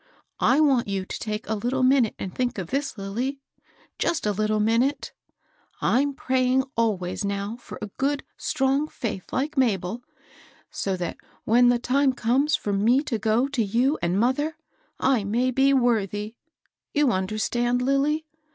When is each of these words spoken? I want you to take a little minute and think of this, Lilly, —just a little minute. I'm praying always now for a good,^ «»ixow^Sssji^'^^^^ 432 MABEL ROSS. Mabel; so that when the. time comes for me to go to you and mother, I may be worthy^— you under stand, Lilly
I 0.39 0.59
want 0.59 0.87
you 0.87 1.05
to 1.05 1.19
take 1.19 1.47
a 1.47 1.53
little 1.53 1.83
minute 1.83 2.15
and 2.17 2.33
think 2.33 2.57
of 2.57 2.71
this, 2.71 2.97
Lilly, 2.97 3.39
—just 3.99 4.25
a 4.25 4.31
little 4.31 4.59
minute. 4.59 5.13
I'm 5.79 6.15
praying 6.15 6.63
always 6.75 7.23
now 7.23 7.57
for 7.57 7.77
a 7.83 7.91
good,^ 7.97 8.21
«»ixow^Sssji^'^^^^ 8.39 8.89
432 8.89 9.59
MABEL 9.59 9.89
ROSS. 9.91 10.01
Mabel; 10.01 10.03
so 10.71 10.97
that 10.97 11.17
when 11.43 11.69
the. 11.69 11.77
time 11.77 12.13
comes 12.13 12.55
for 12.55 12.73
me 12.73 13.03
to 13.03 13.19
go 13.19 13.47
to 13.49 13.63
you 13.63 13.99
and 14.01 14.19
mother, 14.19 14.57
I 14.99 15.23
may 15.23 15.51
be 15.51 15.71
worthy^— 15.71 16.33
you 16.95 17.11
under 17.11 17.37
stand, 17.37 17.83
Lilly 17.83 18.25